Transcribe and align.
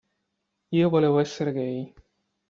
Io 0.77 0.89
volevo 0.89 1.19
essere 1.19 1.51
gay. 1.53 1.93